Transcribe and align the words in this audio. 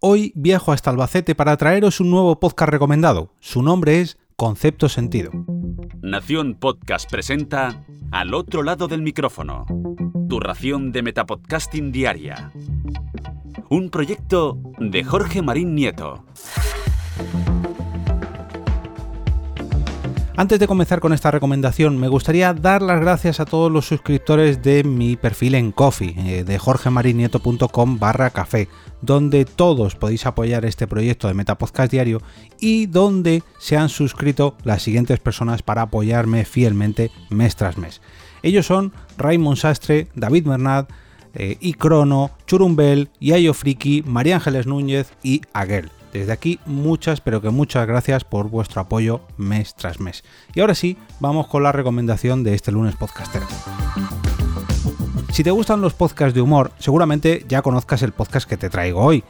Hoy 0.00 0.32
viajo 0.36 0.70
hasta 0.70 0.90
Albacete 0.90 1.34
para 1.34 1.56
traeros 1.56 1.98
un 1.98 2.10
nuevo 2.10 2.38
podcast 2.38 2.70
recomendado. 2.70 3.32
Su 3.40 3.62
nombre 3.62 4.00
es 4.00 4.16
Concepto 4.36 4.88
Sentido. 4.88 5.32
Nación 6.00 6.54
Podcast 6.54 7.10
presenta 7.10 7.84
Al 8.12 8.32
otro 8.32 8.62
lado 8.62 8.86
del 8.86 9.02
micrófono. 9.02 9.66
Tu 10.28 10.38
ración 10.38 10.92
de 10.92 11.02
Metapodcasting 11.02 11.90
Diaria. 11.90 12.52
Un 13.70 13.90
proyecto 13.90 14.56
de 14.78 15.02
Jorge 15.02 15.42
Marín 15.42 15.74
Nieto. 15.74 16.24
Antes 20.38 20.60
de 20.60 20.68
comenzar 20.68 21.00
con 21.00 21.12
esta 21.12 21.32
recomendación, 21.32 21.98
me 21.98 22.06
gustaría 22.06 22.54
dar 22.54 22.80
las 22.80 23.00
gracias 23.00 23.40
a 23.40 23.44
todos 23.44 23.72
los 23.72 23.88
suscriptores 23.88 24.62
de 24.62 24.84
mi 24.84 25.16
perfil 25.16 25.56
en 25.56 25.72
Coffee, 25.72 26.14
eh, 26.16 26.44
de 26.44 26.58
jorgemarinieto.com 26.60 27.98
barra 27.98 28.30
café, 28.30 28.68
donde 29.02 29.44
todos 29.44 29.96
podéis 29.96 30.26
apoyar 30.26 30.64
este 30.64 30.86
proyecto 30.86 31.26
de 31.26 31.34
Metapodcast 31.34 31.90
Diario 31.90 32.22
y 32.60 32.86
donde 32.86 33.42
se 33.58 33.76
han 33.76 33.88
suscrito 33.88 34.56
las 34.62 34.80
siguientes 34.80 35.18
personas 35.18 35.62
para 35.62 35.82
apoyarme 35.82 36.44
fielmente 36.44 37.10
mes 37.30 37.56
tras 37.56 37.76
mes. 37.76 38.00
Ellos 38.44 38.64
son 38.64 38.92
Raymond 39.16 39.56
Sastre, 39.56 40.06
David 40.14 40.46
Bernat, 40.46 40.88
eh, 41.34 41.56
Icrono, 41.58 42.30
Churumbel, 42.46 43.10
Yayo 43.18 43.54
Friki, 43.54 44.04
María 44.06 44.36
Ángeles 44.36 44.68
Núñez 44.68 45.10
y 45.20 45.40
Aguel. 45.52 45.90
Desde 46.12 46.32
aquí 46.32 46.58
muchas, 46.66 47.20
pero 47.20 47.40
que 47.40 47.50
muchas 47.50 47.86
gracias 47.86 48.24
por 48.24 48.48
vuestro 48.48 48.80
apoyo 48.80 49.20
mes 49.36 49.74
tras 49.74 50.00
mes. 50.00 50.24
Y 50.54 50.60
ahora 50.60 50.74
sí, 50.74 50.96
vamos 51.20 51.46
con 51.48 51.62
la 51.62 51.72
recomendación 51.72 52.44
de 52.44 52.54
este 52.54 52.72
lunes 52.72 52.96
podcastero. 52.96 53.46
Si 55.32 55.44
te 55.44 55.50
gustan 55.50 55.80
los 55.80 55.94
podcasts 55.94 56.34
de 56.34 56.40
humor, 56.40 56.72
seguramente 56.78 57.44
ya 57.48 57.62
conozcas 57.62 58.02
el 58.02 58.12
podcast 58.12 58.48
que 58.48 58.56
te 58.56 58.70
traigo 58.70 59.00
hoy. 59.00 59.22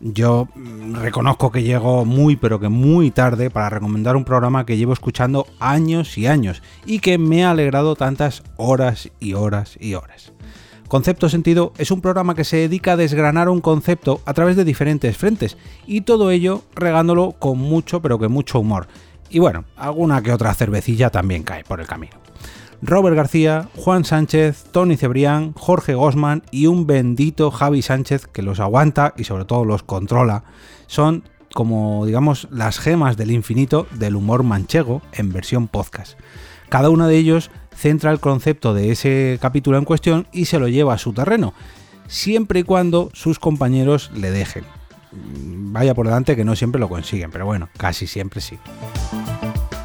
Yo 0.00 0.48
mm, 0.54 0.96
reconozco 0.96 1.50
que 1.50 1.62
llego 1.62 2.04
muy 2.04 2.36
pero 2.36 2.60
que 2.60 2.68
muy 2.68 3.10
tarde 3.10 3.48
para 3.48 3.70
recomendar 3.70 4.16
un 4.16 4.24
programa 4.24 4.66
que 4.66 4.76
llevo 4.76 4.92
escuchando 4.92 5.46
años 5.60 6.18
y 6.18 6.26
años 6.26 6.62
y 6.84 6.98
que 6.98 7.16
me 7.16 7.44
ha 7.44 7.52
alegrado 7.52 7.94
tantas 7.96 8.42
horas 8.56 9.10
y 9.20 9.34
horas 9.34 9.78
y 9.80 9.94
horas. 9.94 10.32
Concepto 10.94 11.28
Sentido 11.28 11.72
es 11.76 11.90
un 11.90 12.00
programa 12.00 12.36
que 12.36 12.44
se 12.44 12.56
dedica 12.56 12.92
a 12.92 12.96
desgranar 12.96 13.48
un 13.48 13.60
concepto 13.60 14.20
a 14.26 14.32
través 14.32 14.54
de 14.54 14.62
diferentes 14.62 15.16
frentes 15.16 15.56
y 15.88 16.02
todo 16.02 16.30
ello 16.30 16.62
regándolo 16.76 17.32
con 17.32 17.58
mucho 17.58 18.00
pero 18.00 18.20
que 18.20 18.28
mucho 18.28 18.60
humor. 18.60 18.86
Y 19.28 19.40
bueno, 19.40 19.64
alguna 19.76 20.22
que 20.22 20.30
otra 20.30 20.54
cervecilla 20.54 21.10
también 21.10 21.42
cae 21.42 21.64
por 21.64 21.80
el 21.80 21.88
camino. 21.88 22.12
Robert 22.80 23.16
García, 23.16 23.68
Juan 23.74 24.04
Sánchez, 24.04 24.66
Tony 24.70 24.96
Cebrián, 24.96 25.52
Jorge 25.54 25.94
Gosman 25.94 26.44
y 26.52 26.68
un 26.68 26.86
bendito 26.86 27.50
Javi 27.50 27.82
Sánchez 27.82 28.28
que 28.28 28.42
los 28.42 28.60
aguanta 28.60 29.14
y 29.16 29.24
sobre 29.24 29.46
todo 29.46 29.64
los 29.64 29.82
controla. 29.82 30.44
Son 30.86 31.24
como 31.54 32.06
digamos 32.06 32.46
las 32.52 32.78
gemas 32.78 33.16
del 33.16 33.32
infinito 33.32 33.88
del 33.98 34.14
humor 34.14 34.44
manchego 34.44 35.02
en 35.12 35.32
versión 35.32 35.66
podcast. 35.66 36.16
Cada 36.68 36.90
uno 36.90 37.06
de 37.06 37.16
ellos 37.16 37.50
centra 37.74 38.10
el 38.10 38.20
concepto 38.20 38.74
de 38.74 38.90
ese 38.90 39.38
capítulo 39.40 39.78
en 39.78 39.84
cuestión 39.84 40.26
y 40.32 40.46
se 40.46 40.58
lo 40.58 40.68
lleva 40.68 40.94
a 40.94 40.98
su 40.98 41.12
terreno, 41.12 41.54
siempre 42.06 42.60
y 42.60 42.62
cuando 42.64 43.10
sus 43.12 43.38
compañeros 43.38 44.10
le 44.14 44.30
dejen. 44.30 44.64
Vaya 45.12 45.94
por 45.94 46.06
delante 46.06 46.36
que 46.36 46.44
no 46.44 46.56
siempre 46.56 46.80
lo 46.80 46.88
consiguen, 46.88 47.30
pero 47.30 47.46
bueno, 47.46 47.68
casi 47.76 48.06
siempre 48.06 48.40
sí. 48.40 48.58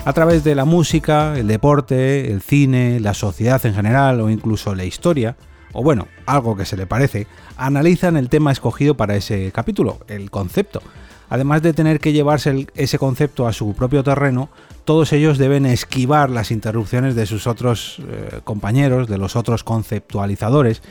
A 0.06 0.14
través 0.14 0.44
de 0.44 0.56
la 0.56 0.66
música, 0.66 1.38
el 1.38 1.48
deporte, 1.48 2.32
el 2.32 2.42
cine, 2.42 3.00
la 3.00 3.14
sociedad 3.14 3.64
en 3.66 3.76
general 3.76 4.22
o 4.22 4.30
incluso 4.30 4.74
la 4.74 4.86
historia, 4.86 5.36
o 5.74 5.84
bueno, 5.84 6.08
algo 6.26 6.56
que 6.56 6.66
se 6.66 6.78
le 6.78 6.88
parece, 6.88 7.28
analizan 7.58 8.18
el 8.18 8.30
tema 8.30 8.52
escogido 8.52 8.96
para 8.96 9.16
ese 9.16 9.52
capítulo, 9.52 10.00
el 10.08 10.32
concepto. 10.32 10.82
Además 11.30 11.62
de 11.62 11.74
tener 11.74 12.00
que 12.00 12.12
llevarse 12.12 12.68
ese 12.76 12.98
concepto 12.98 13.48
a 13.48 13.54
su 13.54 13.74
propio 13.74 14.04
terreno, 14.04 14.50
todos 14.84 15.14
ellos 15.14 15.38
deben 15.38 15.66
esquivar 15.66 16.30
las 16.30 16.52
interrupciones 16.52 17.16
de 17.16 17.26
sus 17.26 17.46
otros 17.46 18.02
eh, 18.08 18.42
compañeros, 18.44 19.08
de 19.08 19.18
los 19.18 19.36
otros 19.36 19.64
conceptualizadores. 19.64 20.82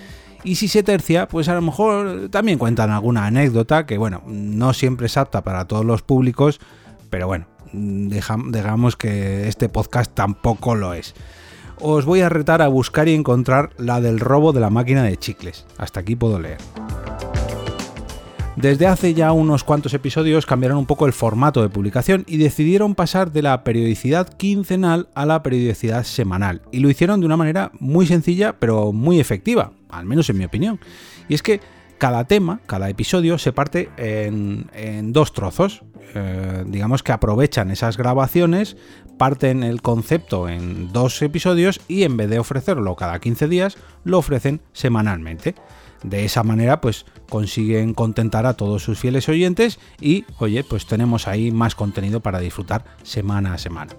Y 0.45 0.55
si 0.55 0.69
se 0.69 0.85
tercia, 0.85 1.27
pues 1.27 1.49
a 1.49 1.55
lo 1.55 1.62
mejor 1.62 2.29
también 2.31 2.59
cuentan 2.59 2.91
alguna 2.91 3.27
anécdota 3.27 3.87
que, 3.87 3.99
bueno, 3.99 4.23
no 4.27 4.73
siempre 4.73 5.07
es 5.07 5.17
apta 5.17 5.43
para 5.43 5.67
todos 5.67 5.85
los 5.85 6.03
públicos, 6.03 6.61
pero 7.11 7.27
bueno, 7.27 7.47
digamos 7.73 8.97
que 8.97 9.49
este 9.49 9.69
podcast 9.69 10.15
tampoco 10.15 10.77
lo 10.77 10.95
es. 10.95 11.15
Os 11.81 12.05
voy 12.05 12.21
a 12.21 12.29
retar 12.29 12.62
a 12.62 12.69
buscar 12.69 13.09
y 13.09 13.15
encontrar 13.15 13.71
la 13.79 14.01
del 14.01 14.21
robo 14.21 14.53
de 14.53 14.61
la 14.61 14.71
máquina 14.71 15.03
de 15.03 15.17
chicles. 15.17 15.67
Hasta 15.77 16.01
aquí 16.01 16.17
puedo 16.17 16.39
leer. 16.39 16.59
Desde 18.61 18.89
hace 18.89 19.15
ya 19.15 19.31
unos 19.31 19.63
cuantos 19.63 19.95
episodios 19.95 20.45
cambiaron 20.45 20.79
un 20.79 20.87
poco 20.87 21.07
el 21.07 21.13
formato 21.13 21.63
de 21.63 21.69
publicación 21.69 22.25
y 22.27 22.39
decidieron 22.39 22.97
pasar 22.97 23.31
de 23.31 23.41
la 23.41 23.63
periodicidad 23.63 24.37
quincenal 24.37 25.09
a 25.15 25.27
la 25.27 25.45
periodicidad 25.45 26.03
semanal. 26.03 26.63
Y 26.73 26.81
lo 26.81 26.91
hicieron 26.91 27.21
de 27.21 27.27
una 27.27 27.37
manera 27.37 27.71
muy 27.79 28.09
sencilla 28.09 28.57
pero 28.59 28.93
muy 28.93 29.21
efectiva, 29.21 29.71
al 29.89 30.07
menos 30.07 30.29
en 30.29 30.39
mi 30.39 30.45
opinión. 30.45 30.81
Y 31.29 31.35
es 31.35 31.43
que 31.43 31.61
cada 31.99 32.25
tema, 32.25 32.61
cada 32.67 32.91
episodio 32.91 33.39
se 33.39 33.53
parte 33.53 33.91
en, 33.97 35.13
dos 35.13 35.33
trozos. 35.33 35.85
Eh, 36.17 36.65
digamos 36.67 37.05
que 37.05 37.13
aprovechan 37.13 37.71
esas 37.71 37.97
grabaciones, 37.97 38.77
parten 39.19 39.63
el 39.63 39.83
concepto 39.83 40.49
en 40.49 40.93
dos 40.93 41.23
episodios 41.23 41.81
y 41.87 42.03
en 42.03 42.17
vez 42.17 42.29
de 42.29 42.41
ofrecerlo 42.41 42.97
cada 42.97 43.21
15 43.21 43.47
días, 43.47 43.79
lo 44.03 44.19
ofrecen 44.19 44.63
semanalmente. 44.73 45.55
De 46.03 46.25
esa 46.25 46.43
manera, 46.43 46.81
pues 46.81 47.07
consiguen 47.29 47.95
contentar 47.95 48.47
a 48.47 48.55
todos 48.55 48.83
sus 48.83 48.99
fieles 48.99 49.29
oyentes 49.29 49.79
y, 50.01 50.25
oye, 50.39 50.65
pues 50.65 50.87
tenemos 50.87 51.29
ahí 51.29 51.51
más 51.51 51.75
contenido 51.75 52.21
para 52.21 52.41
disfrutar 52.41 52.85
semana 53.03 53.55
a 53.55 53.59
semana. 53.59 53.93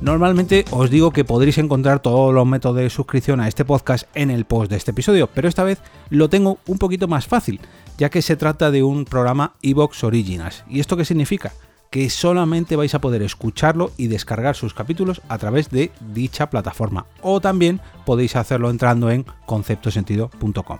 Normalmente 0.00 0.66
os 0.72 0.90
digo 0.90 1.10
que 1.10 1.24
podréis 1.24 1.56
encontrar 1.56 2.00
todos 2.00 2.34
los 2.34 2.46
métodos 2.46 2.76
de 2.76 2.90
suscripción 2.90 3.40
a 3.40 3.48
este 3.48 3.64
podcast 3.64 4.06
en 4.14 4.30
el 4.30 4.44
post 4.44 4.70
de 4.70 4.76
este 4.76 4.90
episodio, 4.90 5.28
pero 5.28 5.48
esta 5.48 5.64
vez 5.64 5.80
lo 6.10 6.28
tengo 6.28 6.58
un 6.66 6.78
poquito 6.78 7.08
más 7.08 7.26
fácil, 7.26 7.60
ya 7.96 8.10
que 8.10 8.20
se 8.20 8.36
trata 8.36 8.70
de 8.70 8.82
un 8.82 9.06
programa 9.06 9.54
Evox 9.62 10.04
Originals. 10.04 10.64
¿Y 10.68 10.80
esto 10.80 10.98
qué 10.98 11.06
significa? 11.06 11.52
Que 11.90 12.10
solamente 12.10 12.76
vais 12.76 12.94
a 12.94 13.00
poder 13.00 13.22
escucharlo 13.22 13.92
y 13.96 14.08
descargar 14.08 14.56
sus 14.56 14.74
capítulos 14.74 15.22
a 15.28 15.38
través 15.38 15.70
de 15.70 15.92
dicha 16.12 16.50
plataforma. 16.50 17.06
O 17.22 17.40
también 17.40 17.80
podéis 18.04 18.36
hacerlo 18.36 18.70
entrando 18.70 19.10
en 19.10 19.24
conceptosentido.com. 19.46 20.78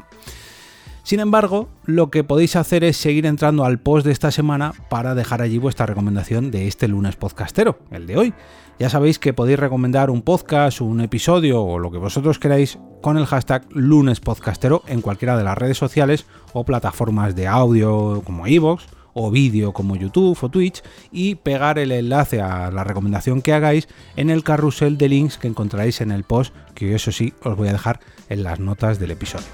Sin 1.07 1.21
embargo, 1.21 1.69
lo 1.85 2.11
que 2.11 2.25
podéis 2.25 2.57
hacer 2.57 2.83
es 2.83 2.97
seguir 2.97 3.27
entrando 3.27 3.65
al 3.65 3.79
post 3.79 4.05
de 4.05 4.11
esta 4.11 4.33
semana 4.33 4.73
para 4.91 5.15
dejar 5.15 5.41
allí 5.41 5.57
vuestra 5.57 5.87
recomendación 5.87 6.51
de 6.51 6.67
este 6.67 6.89
lunes 6.89 7.15
podcastero, 7.15 7.79
el 7.93 8.09
de 8.09 8.17
hoy. 8.17 8.35
Ya 8.81 8.91
sabéis 8.91 9.21
que 9.21 9.33
podéis 9.33 9.61
recomendar 9.61 10.11
un 10.11 10.23
podcast, 10.23 10.81
un 10.81 11.01
episodio 11.01 11.63
o 11.63 11.79
lo 11.79 11.93
que 11.93 11.99
vosotros 11.99 12.41
queráis 12.41 12.81
con 13.03 13.19
el 13.19 13.27
hashtag 13.27 13.65
lunes 13.71 14.19
podcastero 14.19 14.83
en 14.89 15.01
cualquiera 15.01 15.39
de 15.39 15.45
las 15.45 15.57
redes 15.57 15.79
sociales 15.79 16.27
o 16.53 16.65
plataformas 16.65 17.37
de 17.37 17.47
audio 17.47 18.21
como 18.25 18.49
iVoox 18.49 18.96
o 19.19 19.31
vídeo 19.31 19.73
como 19.73 19.97
YouTube 19.97 20.39
o 20.43 20.49
Twitch 20.51 20.83
y 21.11 21.37
pegar 21.37 21.79
el 21.79 21.91
enlace 21.91 22.43
a 22.43 22.71
la 22.71 22.85
recomendación 22.85 23.41
que 23.41 23.55
hagáis 23.55 23.89
en 24.15 24.29
el 24.29 24.45
carrusel 24.45 24.99
de 24.99 25.09
links 25.09 25.39
que 25.39 25.49
encontraréis 25.49 26.03
en 26.03 26.13
el 26.13 26.23
post, 26.23 26.55
que 26.75 26.95
eso 26.95 27.11
sí 27.11 27.33
os 27.43 27.57
voy 27.57 27.69
a 27.69 27.73
dejar 27.73 27.99
en 28.29 28.43
las 28.43 28.61
notas 28.61 28.99
del 28.99 29.13
episodio. 29.13 29.47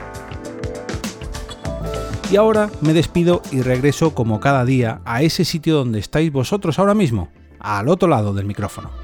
Y 2.33 2.37
ahora 2.37 2.71
me 2.81 2.93
despido 2.93 3.41
y 3.53 3.63
regreso 3.63 4.15
como 4.15 4.41
cada 4.41 4.65
día 4.65 5.01
a 5.05 5.23
ese 5.23 5.45
sitio 5.45 5.77
donde 5.77 6.01
estáis 6.01 6.33
vosotros 6.33 6.81
ahora 6.81 6.95
mismo, 6.95 7.29
al 7.61 7.89
otro 7.89 8.09
lado 8.09 8.35
del 8.35 8.47
micrófono. 8.47 9.02